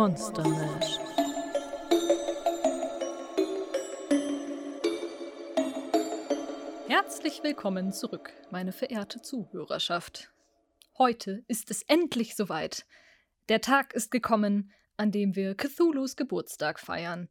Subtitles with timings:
[0.00, 0.98] Monster Mash.
[6.88, 10.32] Herzlich willkommen zurück, meine verehrte Zuhörerschaft.
[10.96, 12.86] Heute ist es endlich soweit.
[13.50, 17.28] Der Tag ist gekommen, an dem wir Cthulhus Geburtstag feiern.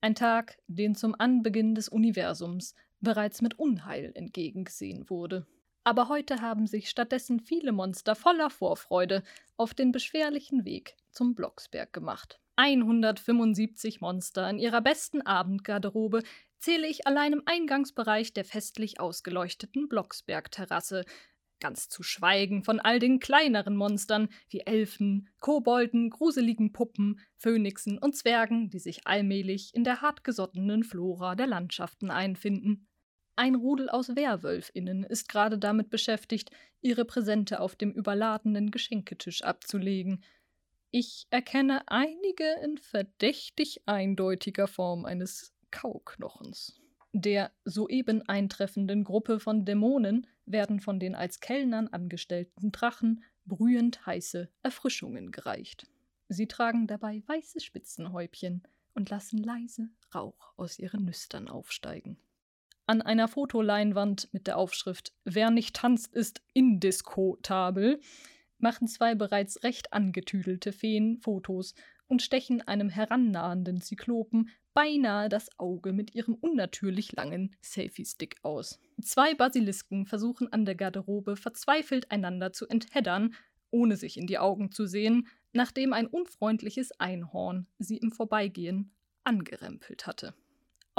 [0.00, 5.46] Ein Tag, den zum Anbeginn des Universums bereits mit Unheil entgegengesehen wurde.
[5.84, 9.22] Aber heute haben sich stattdessen viele Monster voller Vorfreude
[9.56, 12.38] auf den beschwerlichen Weg zum Blocksberg gemacht.
[12.56, 16.22] 175 Monster in ihrer besten Abendgarderobe
[16.58, 21.06] zähle ich allein im Eingangsbereich der festlich ausgeleuchteten Blocksberg-Terrasse,
[21.60, 28.16] ganz zu schweigen von all den kleineren Monstern wie Elfen, Kobolden, gruseligen Puppen, Phönixen und
[28.16, 32.86] Zwergen, die sich allmählich in der hartgesottenen Flora der Landschaften einfinden.
[33.40, 36.50] Ein Rudel aus WerwölfInnen ist gerade damit beschäftigt,
[36.82, 40.22] ihre Präsente auf dem überladenen Geschenketisch abzulegen.
[40.90, 46.82] Ich erkenne einige in verdächtig eindeutiger Form eines Kauknochens.
[47.14, 54.50] Der soeben eintreffenden Gruppe von Dämonen werden von den als Kellnern angestellten Drachen brühend heiße
[54.62, 55.86] Erfrischungen gereicht.
[56.28, 62.18] Sie tragen dabei weiße Spitzenhäubchen und lassen leise Rauch aus ihren Nüstern aufsteigen.
[62.90, 68.00] An einer Fotoleinwand mit der Aufschrift Wer nicht tanzt, ist indiskutabel
[68.58, 71.76] machen zwei bereits recht angetüdelte Feen Fotos
[72.08, 78.80] und stechen einem herannahenden Zyklopen beinahe das Auge mit ihrem unnatürlich langen Selfie-Stick aus.
[79.00, 83.36] Zwei Basilisken versuchen an der Garderobe verzweifelt einander zu entheddern,
[83.70, 88.90] ohne sich in die Augen zu sehen, nachdem ein unfreundliches Einhorn sie im Vorbeigehen
[89.22, 90.34] angerempelt hatte.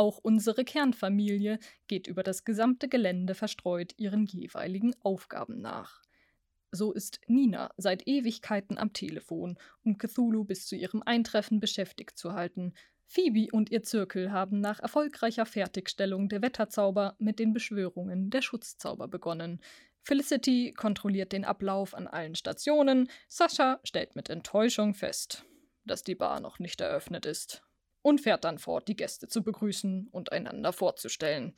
[0.02, 6.02] Auch unsere Kernfamilie geht über das gesamte Gelände verstreut ihren jeweiligen Aufgaben nach.
[6.71, 12.34] So ist Nina seit Ewigkeiten am Telefon, um Cthulhu bis zu ihrem Eintreffen beschäftigt zu
[12.34, 12.73] halten.
[13.06, 19.07] Phoebe und ihr Zirkel haben nach erfolgreicher Fertigstellung der Wetterzauber mit den Beschwörungen der Schutzzauber
[19.07, 19.62] begonnen.
[20.01, 23.07] Felicity kontrolliert den Ablauf an allen Stationen.
[23.28, 25.45] Sascha stellt mit Enttäuschung fest,
[25.85, 27.62] dass die Bar noch nicht eröffnet ist
[28.01, 31.53] und fährt dann fort, die Gäste zu begrüßen und einander vorzustellen.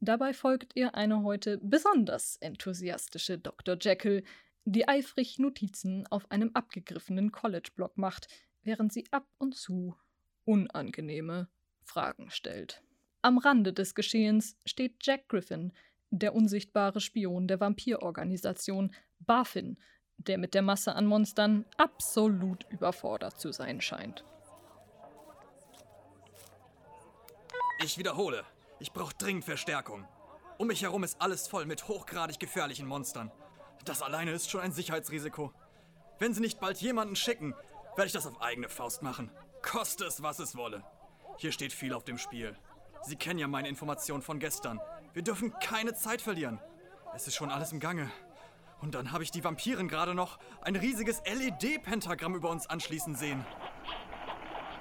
[0.00, 3.76] Dabei folgt ihr eine heute besonders enthusiastische Dr.
[3.80, 4.24] Jekyll,
[4.64, 8.28] die eifrig Notizen auf einem abgegriffenen College-Block macht,
[8.62, 9.96] während sie ab und zu
[10.44, 11.48] unangenehme
[11.82, 12.82] Fragen stellt.
[13.22, 15.72] Am Rande des Geschehens steht Jack Griffin,
[16.10, 19.78] der unsichtbare Spion der Vampirorganisation BaFin,
[20.18, 24.24] der mit der Masse an Monstern absolut überfordert zu sein scheint.
[27.84, 28.44] Ich wiederhole,
[28.78, 30.06] ich brauche dringend Verstärkung.
[30.56, 33.32] Um mich herum ist alles voll mit hochgradig gefährlichen Monstern.
[33.84, 35.52] Das alleine ist schon ein Sicherheitsrisiko.
[36.20, 37.54] Wenn Sie nicht bald jemanden schicken,
[37.96, 39.32] werde ich das auf eigene Faust machen.
[39.62, 40.84] Koste es, was es wolle.
[41.38, 42.56] Hier steht viel auf dem Spiel.
[43.02, 44.80] Sie kennen ja meine Informationen von gestern.
[45.12, 46.60] Wir dürfen keine Zeit verlieren.
[47.16, 48.08] Es ist schon alles im Gange.
[48.80, 53.44] Und dann habe ich die Vampiren gerade noch ein riesiges LED-Pentagramm über uns anschließen sehen.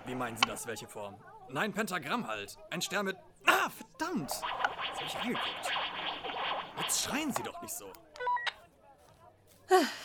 [0.06, 0.68] Wie meinen Sie das?
[0.68, 1.16] Welche Form?
[1.54, 2.58] Nein, Pentagramm halt.
[2.70, 3.18] Ein Stern mit.
[3.46, 4.32] Ah, verdammt!
[4.32, 5.72] Jetzt habe ich angeguckt.
[6.78, 7.92] Jetzt schreien Sie doch nicht so.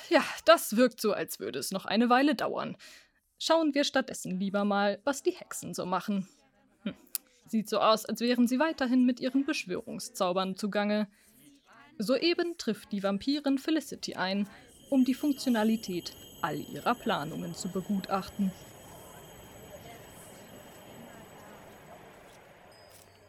[0.09, 2.77] Ja, das wirkt so, als würde es noch eine Weile dauern.
[3.39, 6.29] Schauen wir stattdessen lieber mal, was die Hexen so machen.
[6.83, 6.95] Hm.
[7.47, 11.09] Sieht so aus, als wären sie weiterhin mit ihren Beschwörungszaubern zugange.
[11.99, 14.49] Soeben trifft die Vampirin Felicity ein,
[14.91, 16.13] um die Funktionalität
[16.43, 18.53] all ihrer Planungen zu begutachten.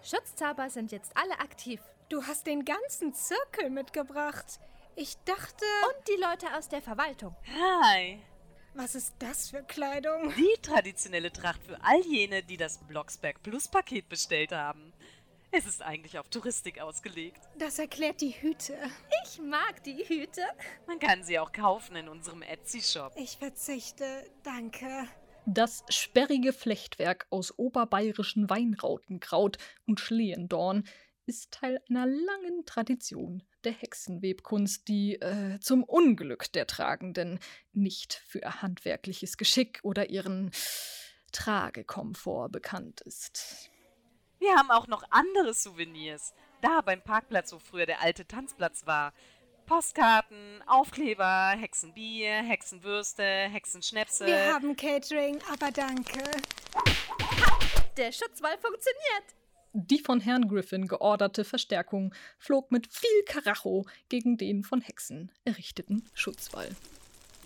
[0.09, 1.81] Schutzzauber sind jetzt alle aktiv.
[2.07, 4.59] Du hast den ganzen Zirkel mitgebracht.
[4.95, 5.65] Ich dachte.
[5.89, 7.35] Und die Leute aus der Verwaltung.
[7.59, 8.21] Hi.
[8.73, 10.33] Was ist das für Kleidung?
[10.37, 14.93] Die traditionelle Tracht für all jene, die das Blocksberg Plus Paket bestellt haben.
[15.51, 17.41] Es ist eigentlich auf Touristik ausgelegt.
[17.57, 18.77] Das erklärt die Hüte.
[19.25, 20.41] Ich mag die Hüte.
[20.85, 23.11] Man kann sie auch kaufen in unserem Etsy-Shop.
[23.17, 24.29] Ich verzichte.
[24.43, 25.07] Danke.
[25.49, 30.85] Das sperrige Flechtwerk aus oberbayerischen Weinrautenkraut und Schlehendorn
[31.25, 37.39] ist Teil einer langen Tradition der Hexenwebkunst, die äh, zum Unglück der Tragenden
[37.71, 40.51] nicht für handwerkliches Geschick oder ihren
[41.31, 43.71] Tragekomfort bekannt ist.
[44.39, 46.33] Wir haben auch noch andere Souvenirs.
[46.61, 49.13] Da beim Parkplatz, wo früher der alte Tanzplatz war.
[49.67, 54.25] Postkarten, Aufkleber, Hexenbier, Hexenwürste, Hexenschnäpse.
[54.25, 56.23] Wir haben Catering, aber danke.
[57.97, 59.35] Der Schutzwall funktioniert.
[59.73, 66.09] Die von Herrn Griffin georderte Verstärkung flog mit viel Karacho gegen den von Hexen errichteten
[66.13, 66.69] Schutzwall.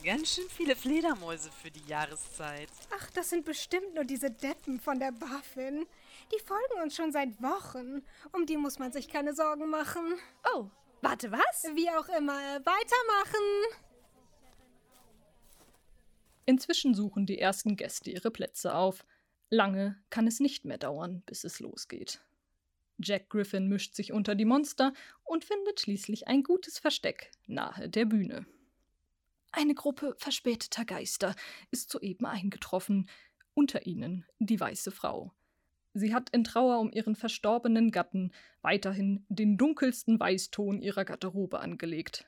[0.04, 2.70] Ganz schön viele Fledermäuse für die Jahreszeit.
[2.96, 5.88] Ach, das sind bestimmt nur diese Deppen von der Buffin.
[6.32, 8.04] Die folgen uns schon seit Wochen.
[8.32, 10.20] Um die muss man sich keine Sorgen machen.
[10.56, 10.70] Oh,
[11.02, 11.66] warte, was?
[11.76, 12.34] Wie auch immer,
[12.66, 13.78] weitermachen.
[16.46, 19.06] Inzwischen suchen die ersten Gäste ihre Plätze auf.
[19.50, 22.22] Lange kann es nicht mehr dauern, bis es losgeht.
[23.00, 24.94] Jack Griffin mischt sich unter die Monster
[25.24, 28.46] und findet schließlich ein gutes Versteck nahe der Bühne.
[29.52, 31.36] Eine Gruppe verspäteter Geister
[31.72, 33.10] ist soeben eingetroffen,
[33.54, 35.34] unter ihnen die weiße Frau.
[35.94, 42.26] Sie hat in Trauer um ihren verstorbenen Gatten weiterhin den dunkelsten Weißton ihrer Garderobe angelegt.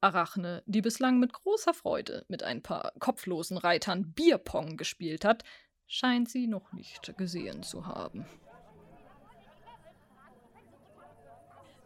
[0.00, 5.44] Arachne, die bislang mit großer Freude mit ein paar kopflosen Reitern Bierpong gespielt hat,
[5.86, 8.26] scheint sie noch nicht gesehen zu haben.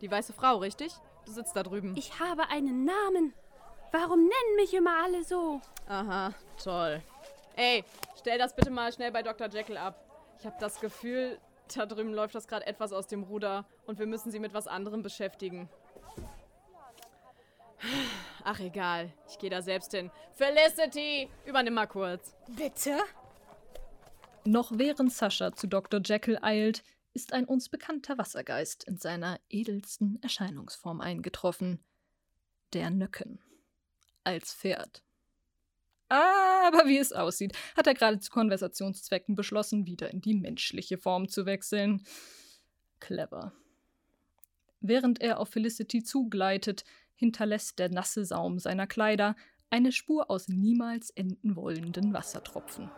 [0.00, 0.92] Die weiße Frau, richtig?
[1.26, 1.96] Du sitzt da drüben.
[1.96, 3.32] Ich habe einen Namen.
[3.92, 5.60] Warum nennen mich immer alle so?
[5.86, 7.02] Aha, toll.
[7.54, 7.84] Ey,
[8.18, 9.48] stell das bitte mal schnell bei Dr.
[9.48, 10.11] Jekyll ab.
[10.42, 11.38] Ich habe das Gefühl,
[11.72, 14.66] da drüben läuft das gerade etwas aus dem Ruder und wir müssen sie mit was
[14.66, 15.68] anderem beschäftigen.
[18.42, 20.10] Ach egal, ich gehe da selbst hin.
[20.32, 22.34] Felicity, übernimm mal kurz.
[22.48, 22.98] Bitte?
[24.42, 26.00] Noch während Sascha zu Dr.
[26.04, 26.82] Jekyll eilt,
[27.14, 31.84] ist ein uns bekannter Wassergeist in seiner edelsten Erscheinungsform eingetroffen.
[32.72, 33.38] Der Nöcken.
[34.24, 35.04] Als Pferd.
[36.12, 41.26] Aber wie es aussieht, hat er gerade zu Konversationszwecken beschlossen, wieder in die menschliche Form
[41.26, 42.02] zu wechseln.
[43.00, 43.54] Clever.
[44.82, 49.36] Während er auf Felicity zugleitet, hinterlässt der nasse Saum seiner Kleider
[49.70, 52.90] eine Spur aus niemals enden wollenden Wassertropfen.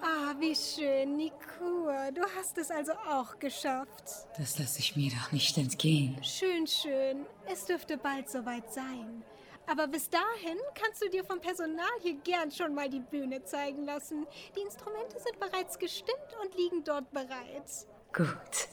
[0.00, 2.12] Ah, wie schön, Nikur.
[2.14, 4.04] Du hast es also auch geschafft.
[4.38, 6.16] Das lasse ich mir doch nicht entgehen.
[6.24, 7.26] Schön, schön.
[7.46, 9.22] Es dürfte bald soweit sein.
[9.68, 13.84] Aber bis dahin kannst du dir vom Personal hier gern schon mal die Bühne zeigen
[13.84, 14.26] lassen.
[14.56, 17.86] Die Instrumente sind bereits gestimmt und liegen dort bereit.
[18.12, 18.68] Gut,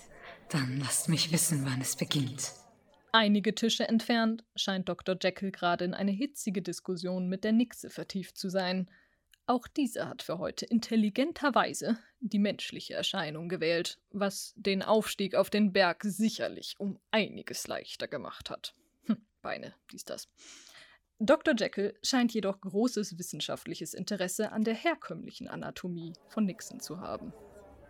[0.50, 2.54] dann lasst mich wissen, wann es beginnt.
[3.12, 5.16] Einige Tische entfernt scheint Dr.
[5.22, 8.90] Jekyll gerade in eine hitzige Diskussion mit der Nixe vertieft zu sein.
[9.46, 15.74] Auch diese hat für heute intelligenterweise die menschliche Erscheinung gewählt, was den Aufstieg auf den
[15.74, 18.74] Berg sicherlich um einiges leichter gemacht hat.
[19.06, 20.30] Hm, Beine, dies das.
[21.20, 21.54] Dr.
[21.56, 27.32] Jekyll scheint jedoch großes wissenschaftliches Interesse an der herkömmlichen Anatomie von Nixon zu haben.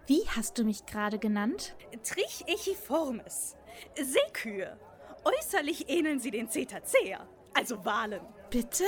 [0.08, 1.75] Wie hast du mich gerade genannt?
[2.04, 3.56] Trichechiformes.
[3.96, 4.78] Seekühe.
[5.24, 8.20] Äußerlich ähneln sie den Cetacea, also Walen.
[8.50, 8.84] Bitte?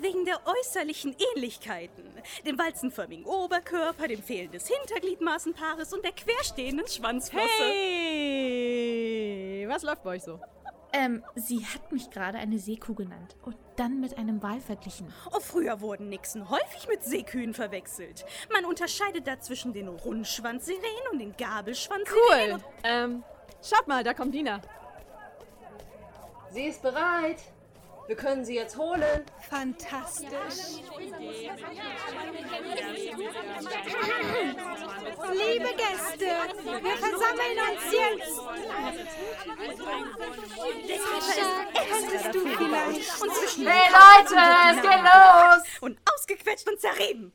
[0.00, 2.04] Wegen der äußerlichen Ähnlichkeiten.
[2.46, 7.48] Dem walzenförmigen Oberkörper, dem Fehlen des Hintergliedmaßenpaares und der querstehenden Schwanzflosse.
[7.58, 8.94] Hey,
[9.68, 10.40] was läuft bei euch so?
[10.94, 15.12] Ähm, sie hat mich gerade eine Seekuh genannt und dann mit einem Wal verglichen.
[15.32, 18.26] Oh, früher wurden Nixen häufig mit Seekühen verwechselt.
[18.52, 22.56] Man unterscheidet da zwischen den Rundschwanzsirenen und den Gabelschwanzsirenen.
[22.56, 22.64] Cool.
[22.84, 23.24] Ähm,
[23.62, 24.60] schaut mal, da kommt Dina.
[26.50, 27.38] Sie ist bereit.
[28.06, 29.24] Wir können sie jetzt holen.
[29.48, 30.82] Fantastisch.
[35.30, 36.26] Liebe Gäste,
[36.64, 38.36] wir versammeln uns jetzt.
[41.02, 41.48] Sascha,
[41.88, 43.22] könntest du vielleicht...
[43.22, 44.36] Und zwischen Hey Leute,
[44.70, 45.62] es geht los!
[45.80, 47.32] und ausgequetscht und zerrieben.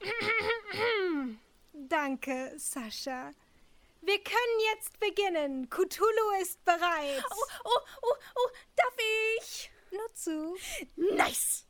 [1.72, 3.32] Danke, Sascha.
[4.08, 5.68] Wir können jetzt beginnen.
[5.68, 7.22] Cthulhu ist bereit.
[7.30, 8.96] Oh, oh, oh, oh, darf
[9.36, 9.70] ich?
[9.92, 10.56] Nur zu.
[11.14, 11.66] Nice!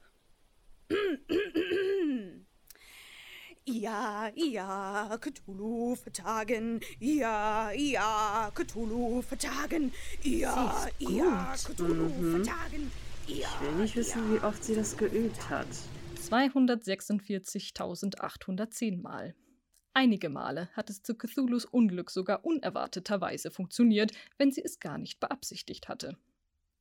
[3.64, 6.80] Ja, ja, Cthulhu vertagen.
[7.00, 9.92] Ja, ja, Cthulhu vertagen.
[10.22, 12.92] Ja, ja, Cthulhu vertagen.
[13.26, 15.66] Ja, Ich will nicht wissen, wie oft sie das geübt hat.
[16.30, 19.34] 246.810 Mal.
[19.98, 25.18] Einige Male hat es zu Cthulhus Unglück sogar unerwarteterweise funktioniert, wenn sie es gar nicht
[25.18, 26.16] beabsichtigt hatte.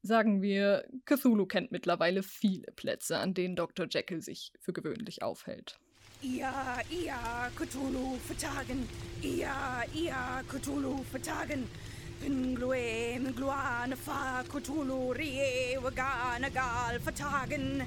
[0.04, 3.88] Sagen wir, Cthulhu kennt mittlerweile viele Plätze, an denen Dr.
[3.90, 5.80] Jekyll sich für gewöhnlich aufhält.
[6.22, 8.88] Ja, ja, Cthulhu vertagen.
[9.24, 11.68] Ja, ja, Cthulhu vertagen.
[12.22, 17.82] Pinglue, Mingluane, Fa, Cthulhu, Rie, Wagana, Gal vertagen.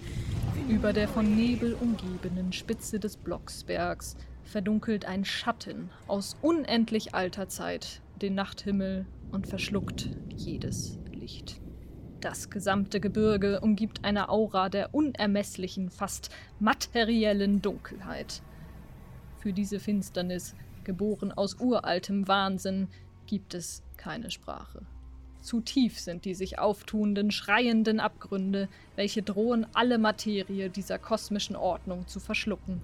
[0.68, 4.16] Über der von Nebel umgebenen Spitze des Blocksbergs
[4.50, 11.60] verdunkelt ein Schatten aus unendlich alter Zeit den Nachthimmel und verschluckt jedes Licht.
[12.20, 18.42] Das gesamte Gebirge umgibt eine Aura der unermesslichen, fast materiellen Dunkelheit.
[19.38, 20.54] Für diese Finsternis,
[20.84, 22.88] geboren aus uraltem Wahnsinn,
[23.26, 24.82] gibt es keine Sprache.
[25.40, 32.06] Zu tief sind die sich auftuenden, schreienden Abgründe, welche drohen, alle Materie dieser kosmischen Ordnung
[32.08, 32.80] zu verschlucken.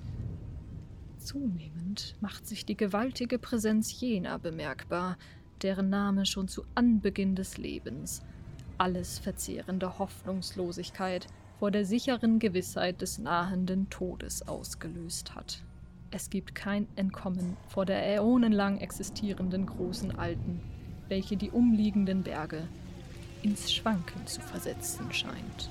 [1.26, 5.18] Zunehmend macht sich die gewaltige Präsenz jener bemerkbar,
[5.60, 8.22] deren Name schon zu Anbeginn des Lebens
[8.78, 11.26] alles verzehrende Hoffnungslosigkeit
[11.58, 15.64] vor der sicheren Gewissheit des nahenden Todes ausgelöst hat.
[16.12, 20.60] Es gibt kein Entkommen vor der äonenlang existierenden großen Alten,
[21.08, 22.68] welche die umliegenden Berge
[23.42, 25.70] ins Schwanken zu versetzen scheint.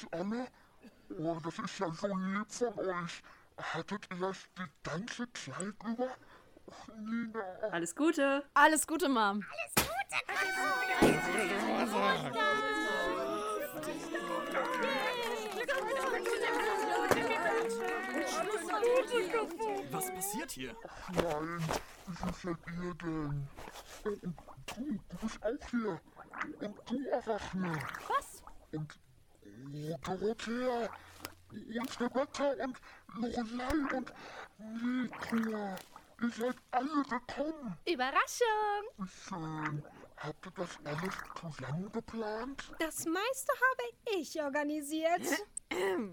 [0.00, 0.46] Das alle?
[1.18, 3.22] Oh, das ist ja so lieb von euch.
[3.58, 6.08] Hattet ihr das die ganze Zeit über?
[6.66, 7.40] Oh, Nina.
[7.70, 8.44] Alles Gute.
[8.54, 9.44] Alles Gute, Mom.
[19.90, 20.74] Was passiert hier?
[21.12, 21.62] Nein,
[22.06, 23.48] wie seid ihr denn?
[24.04, 26.00] Und du, du bist auch hier.
[26.60, 27.78] Und du, Arachne.
[28.08, 28.42] Was?
[28.72, 28.98] Und
[30.02, 30.88] Dorothea.
[31.50, 32.80] Und Rebecca und
[33.16, 34.12] Lorelei und
[34.58, 35.76] Nicola.
[36.22, 37.76] Ihr seid alle gekommen.
[37.86, 39.08] Überraschung!
[39.08, 39.82] Schön.
[40.18, 42.72] Habt ihr das alles zusammen geplant?
[42.78, 45.22] Das meiste habe ich organisiert.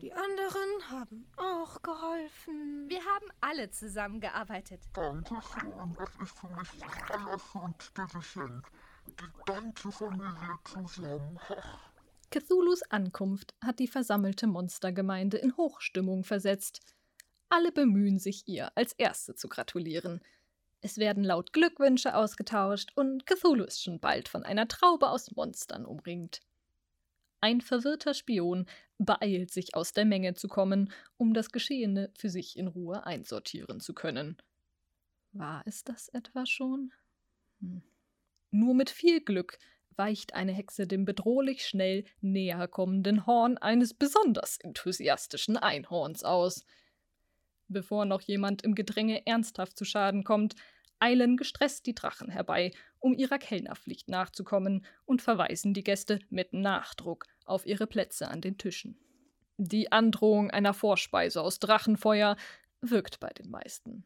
[0.01, 2.85] Die anderen haben auch geholfen.
[2.87, 4.79] Wir haben alle zusammengearbeitet.
[4.93, 5.95] Dankeschön.
[5.97, 8.67] Das ist für mich das allerschönste Geschenk.
[9.07, 11.39] Die ganze Familie zusammen.
[12.29, 16.81] Cthulhus Ankunft hat die versammelte Monstergemeinde in Hochstimmung versetzt.
[17.49, 20.21] Alle bemühen sich, ihr als Erste zu gratulieren.
[20.81, 25.85] Es werden laut Glückwünsche ausgetauscht und Cthulhu ist schon bald von einer Traube aus Monstern
[25.85, 26.41] umringt.
[27.39, 28.65] Ein verwirrter Spion
[28.97, 33.79] beeilt sich aus der Menge zu kommen, um das Geschehene für sich in Ruhe einsortieren
[33.79, 34.37] zu können.
[35.31, 36.91] War es das etwa schon?
[37.61, 37.83] Hm.
[38.51, 39.59] Nur mit viel Glück
[39.97, 46.65] weicht eine Hexe dem bedrohlich schnell näher kommenden Horn eines besonders enthusiastischen Einhorns aus.
[47.67, 50.55] Bevor noch jemand im Gedränge ernsthaft zu Schaden kommt,
[50.99, 57.25] eilen gestresst die Drachen herbei, um ihrer Kellnerpflicht nachzukommen und verweisen die Gäste mit Nachdruck
[57.45, 58.97] auf ihre Plätze an den Tischen.
[59.57, 62.37] Die Androhung einer Vorspeise aus Drachenfeuer
[62.81, 64.05] wirkt bei den meisten.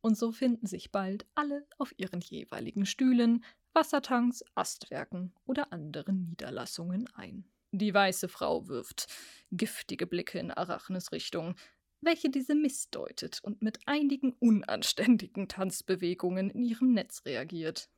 [0.00, 7.08] Und so finden sich bald alle auf ihren jeweiligen Stühlen, Wassertanks, Astwerken oder anderen Niederlassungen
[7.14, 7.44] ein.
[7.72, 9.08] Die weiße Frau wirft
[9.50, 11.56] giftige Blicke in Arachnes Richtung,
[12.00, 17.88] welche diese missdeutet und mit einigen unanständigen Tanzbewegungen in ihrem Netz reagiert.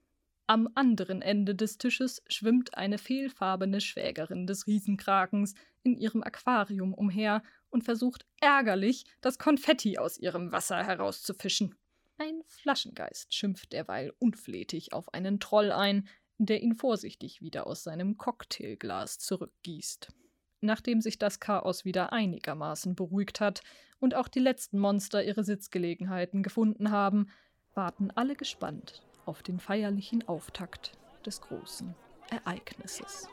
[0.46, 7.42] Am anderen Ende des Tisches schwimmt eine fehlfarbene Schwägerin des Riesenkrakens in ihrem Aquarium umher
[7.68, 11.74] und versucht ärgerlich, das Konfetti aus ihrem Wasser herauszufischen.
[12.18, 16.08] Ein Flaschengeist schimpft derweil unflätig auf einen Troll ein,
[16.38, 20.08] der ihn vorsichtig wieder aus seinem Cocktailglas zurückgießt.
[20.60, 23.62] Nachdem sich das Chaos wieder einigermaßen beruhigt hat
[24.00, 27.30] und auch die letzten Monster ihre Sitzgelegenheiten gefunden haben,
[27.74, 30.92] warten alle gespannt auf den feierlichen Auftakt
[31.26, 31.94] des großen
[32.30, 33.28] Ereignisses.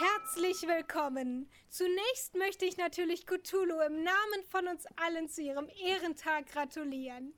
[0.00, 1.46] Herzlich willkommen.
[1.68, 7.34] Zunächst möchte ich natürlich Cthulhu im Namen von uns allen zu ihrem Ehrentag gratulieren.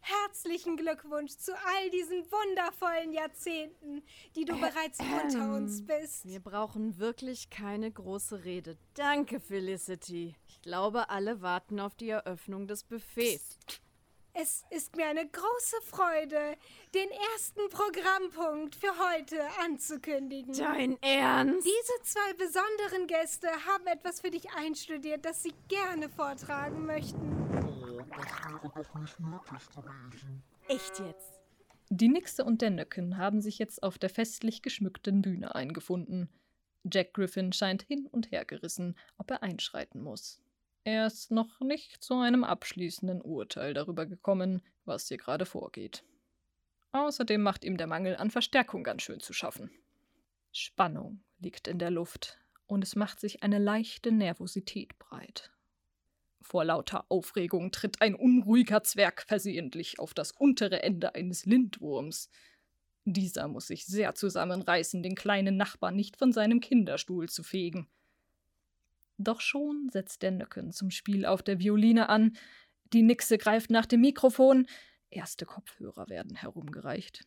[0.00, 4.04] Herzlichen Glückwunsch zu all diesen wundervollen Jahrzehnten,
[4.36, 6.24] die du bereits unter uns bist.
[6.24, 8.78] Wir brauchen wirklich keine große Rede.
[8.94, 10.36] Danke, Felicity.
[10.46, 13.58] Ich glaube, alle warten auf die Eröffnung des Buffets.
[14.36, 16.56] Es ist mir eine große Freude,
[16.92, 20.52] den ersten Programmpunkt für heute anzukündigen.
[20.52, 21.64] Dein Ernst?
[21.64, 27.32] Diese zwei besonderen Gäste haben etwas für dich einstudiert, das sie gerne vortragen möchten.
[27.64, 30.42] Oh, das wäre doch nicht möglich gewesen.
[30.66, 31.40] Echt jetzt?
[31.90, 36.28] Die Nixe und der Nöcken haben sich jetzt auf der festlich geschmückten Bühne eingefunden.
[36.92, 40.40] Jack Griffin scheint hin und her gerissen, ob er einschreiten muss.
[40.84, 46.04] Er ist noch nicht zu einem abschließenden Urteil darüber gekommen, was hier gerade vorgeht.
[46.92, 49.70] Außerdem macht ihm der Mangel an Verstärkung ganz schön zu schaffen.
[50.52, 55.50] Spannung liegt in der Luft und es macht sich eine leichte Nervosität breit.
[56.42, 62.28] Vor lauter Aufregung tritt ein unruhiger Zwerg versehentlich auf das untere Ende eines Lindwurms.
[63.06, 67.88] Dieser muss sich sehr zusammenreißen, den kleinen Nachbarn nicht von seinem Kinderstuhl zu fegen.
[69.18, 72.36] Doch schon setzt der Nöcken zum Spiel auf der Violine an,
[72.92, 74.66] die Nixe greift nach dem Mikrofon,
[75.10, 77.26] erste Kopfhörer werden herumgereicht.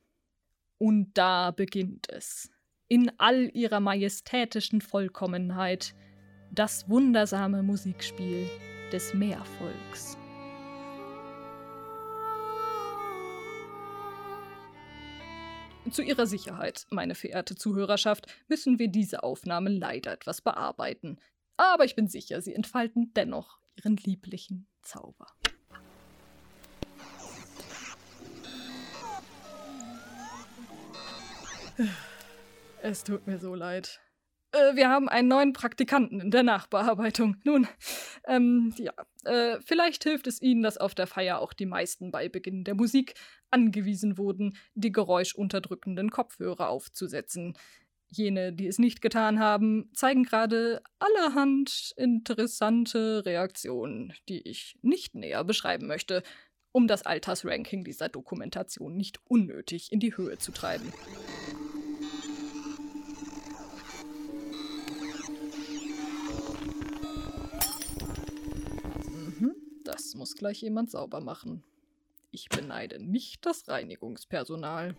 [0.78, 2.50] Und da beginnt es,
[2.88, 5.94] in all ihrer majestätischen Vollkommenheit,
[6.52, 8.50] das wundersame Musikspiel
[8.92, 10.18] des Meervolks.
[15.92, 21.18] Zu Ihrer Sicherheit, meine verehrte Zuhörerschaft, müssen wir diese Aufnahmen leider etwas bearbeiten.
[21.58, 25.28] Aber ich bin sicher, sie entfalten dennoch ihren lieblichen Zauber.
[32.82, 34.00] Es tut mir so leid.
[34.52, 37.38] Äh, wir haben einen neuen Praktikanten in der Nachbearbeitung.
[37.44, 37.68] Nun,
[38.26, 38.94] ähm, ja,
[39.26, 42.76] äh, vielleicht hilft es Ihnen, dass auf der Feier auch die meisten bei Beginn der
[42.76, 43.14] Musik
[43.52, 47.58] angewiesen wurden, die geräuschunterdrückenden Kopfhörer aufzusetzen.
[48.10, 55.44] Jene, die es nicht getan haben, zeigen gerade allerhand interessante Reaktionen, die ich nicht näher
[55.44, 56.24] beschreiben möchte,
[56.72, 60.92] um das Altersranking dieser Dokumentation nicht unnötig in die Höhe zu treiben.
[69.84, 71.64] Das muss gleich jemand sauber machen.
[72.30, 74.96] Ich beneide nicht das Reinigungspersonal.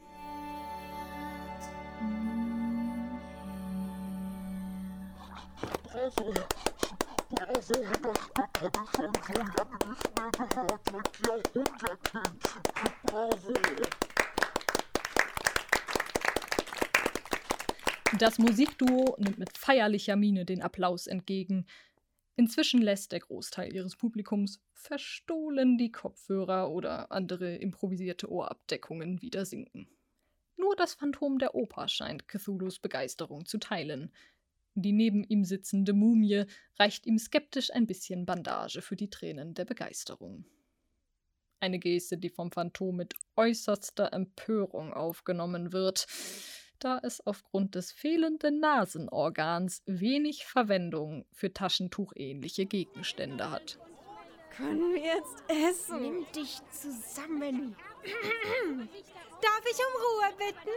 [18.18, 21.66] Das Musikduo nimmt mit feierlicher Miene den Applaus entgegen.
[22.36, 29.88] Inzwischen lässt der Großteil ihres Publikums verstohlen die Kopfhörer oder andere improvisierte Ohrabdeckungen wieder sinken.
[30.56, 34.12] Nur das Phantom der Oper scheint Cthulhus Begeisterung zu teilen.
[34.80, 36.44] Die neben ihm sitzende Mumie
[36.78, 40.44] reicht ihm skeptisch ein bisschen Bandage für die Tränen der Begeisterung.
[41.58, 46.06] Eine Geste, die vom Phantom mit äußerster Empörung aufgenommen wird,
[46.78, 53.80] da es aufgrund des fehlenden Nasenorgans wenig Verwendung für taschentuchähnliche Gegenstände hat.
[54.56, 56.02] Können wir jetzt essen?
[56.02, 57.74] Nimm dich zusammen.
[59.42, 60.76] Darf ich um Ruhe bitten?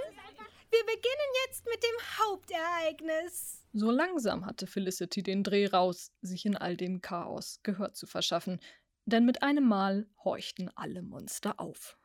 [0.71, 3.60] Wir beginnen jetzt mit dem Hauptereignis.
[3.73, 8.59] So langsam hatte Felicity den Dreh raus, sich in all dem Chaos Gehör zu verschaffen,
[9.05, 11.97] denn mit einem Mal horchten alle Monster auf.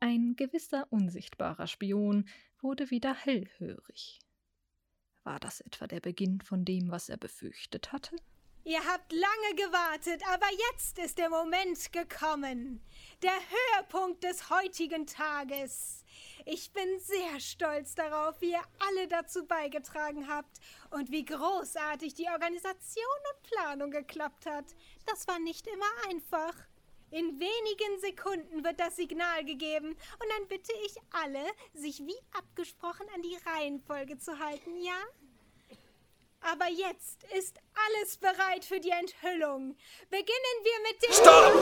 [0.00, 2.28] Ein gewisser unsichtbarer Spion
[2.60, 4.20] wurde wieder hellhörig.
[5.22, 8.14] War das etwa der Beginn von dem, was er befürchtet hatte?
[8.66, 12.82] Ihr habt lange gewartet, aber jetzt ist der Moment gekommen.
[13.22, 16.02] Der Höhepunkt des heutigen Tages.
[16.46, 20.56] Ich bin sehr stolz darauf, wie ihr alle dazu beigetragen habt
[20.90, 24.74] und wie großartig die Organisation und Planung geklappt hat.
[25.04, 26.54] Das war nicht immer einfach.
[27.10, 33.06] In wenigen Sekunden wird das Signal gegeben und dann bitte ich alle, sich wie abgesprochen
[33.14, 34.96] an die Reihenfolge zu halten, ja?
[36.52, 39.74] Aber jetzt ist alles bereit für die Enthüllung.
[40.10, 41.12] Beginnen wir mit dem.
[41.14, 41.54] Stopp!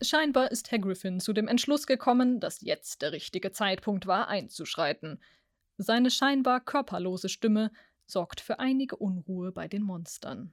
[0.00, 5.20] Scheinbar ist Herr Griffin zu dem Entschluss gekommen, dass jetzt der richtige Zeitpunkt war, einzuschreiten.
[5.78, 7.72] Seine scheinbar körperlose Stimme
[8.06, 10.52] sorgt für einige Unruhe bei den Monstern.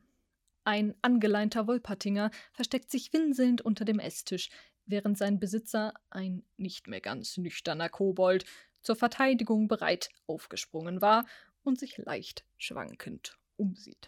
[0.63, 4.49] Ein angeleinter Wolpertinger versteckt sich winselnd unter dem Esstisch,
[4.87, 8.45] während sein Besitzer, ein nicht mehr ganz nüchterner Kobold,
[8.87, 11.25] zur Verteidigung bereit aufgesprungen war
[11.63, 14.07] und sich leicht schwankend umsieht.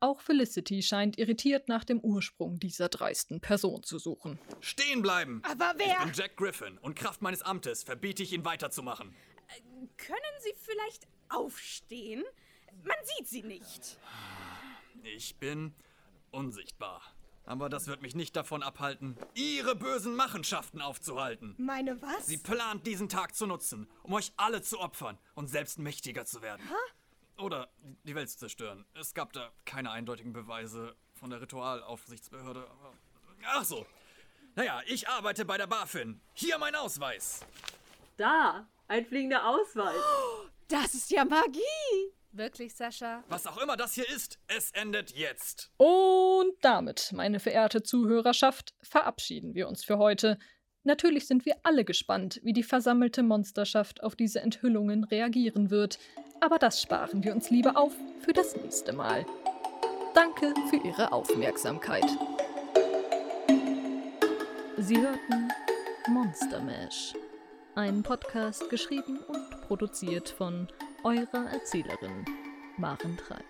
[0.00, 4.40] Auch Felicity scheint irritiert nach dem Ursprung dieser dreisten Person zu suchen.
[4.60, 5.42] Stehen bleiben!
[5.44, 5.86] Aber wer?
[5.86, 9.14] Ich bin Jack Griffin und Kraft meines Amtes verbiete ich ihn weiterzumachen.
[9.46, 9.60] Äh,
[9.96, 12.24] können Sie vielleicht aufstehen?
[12.82, 13.96] Man sieht Sie nicht.
[15.04, 15.72] Ich bin
[16.32, 17.00] unsichtbar.
[17.50, 21.56] Aber das wird mich nicht davon abhalten, ihre bösen Machenschaften aufzuhalten.
[21.58, 22.26] Meine was?
[22.28, 26.42] Sie plant, diesen Tag zu nutzen, um euch alle zu opfern und selbst mächtiger zu
[26.42, 26.62] werden.
[26.68, 27.42] Hä?
[27.42, 27.68] Oder
[28.04, 28.86] die Welt zu zerstören.
[28.94, 32.60] Es gab da keine eindeutigen Beweise von der Ritualaufsichtsbehörde.
[32.70, 32.94] Aber
[33.44, 33.84] Ach so.
[34.54, 36.20] Naja, ich arbeite bei der BaFin.
[36.34, 37.40] Hier mein Ausweis.
[38.16, 39.96] Da, ein fliegender Ausweis.
[40.68, 42.12] Das ist ja Magie.
[42.32, 43.24] Wirklich, Sascha?
[43.28, 45.70] Was auch immer das hier ist, es endet jetzt.
[45.78, 50.38] Und damit, meine verehrte Zuhörerschaft, verabschieden wir uns für heute.
[50.84, 55.98] Natürlich sind wir alle gespannt, wie die versammelte Monsterschaft auf diese Enthüllungen reagieren wird,
[56.40, 59.26] aber das sparen wir uns lieber auf für das nächste Mal.
[60.14, 62.06] Danke für Ihre Aufmerksamkeit.
[64.78, 65.48] Sie hörten
[66.08, 67.14] Monster Mash,
[67.74, 70.68] ein Podcast geschrieben und produziert von
[71.04, 72.24] eurer Erzählerin
[72.76, 73.42] Maren Trei.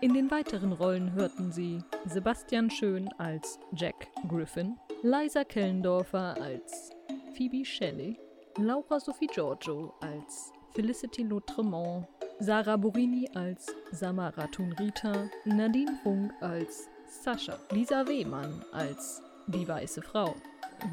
[0.00, 6.90] In den weiteren Rollen hörten Sie Sebastian Schön als Jack Griffin, Liza Kellendorfer als
[7.34, 8.18] Phoebe Shelley,
[8.58, 12.06] Laura Sophie Giorgio als Felicity Lautremont,
[12.38, 20.34] Sarah Borini als Samara Thunrita, Nadine Funk als Sascha, Lisa Wehmann als die weiße Frau,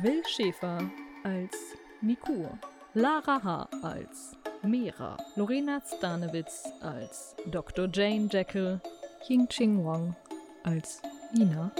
[0.01, 0.89] Will Schäfer
[1.23, 1.55] als
[2.01, 2.57] Nikur,
[2.93, 3.69] Lara H.
[3.83, 4.36] als
[4.67, 7.87] Mera, Lorena Stanewitz als Dr.
[7.91, 8.81] Jane Jekyll,
[9.29, 10.13] Ying Ching Wang
[10.63, 11.01] als
[11.33, 11.71] Nina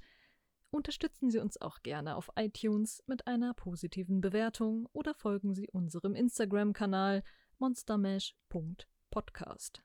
[0.71, 6.15] Unterstützen Sie uns auch gerne auf iTunes mit einer positiven Bewertung oder folgen Sie unserem
[6.15, 7.25] Instagram-Kanal
[7.59, 9.83] monstermash.podcast.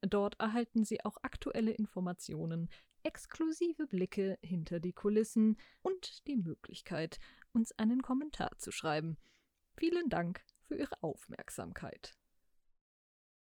[0.00, 2.68] Dort erhalten Sie auch aktuelle Informationen,
[3.04, 7.20] exklusive Blicke hinter die Kulissen und die Möglichkeit,
[7.52, 9.16] uns einen Kommentar zu schreiben.
[9.76, 12.16] Vielen Dank für Ihre Aufmerksamkeit.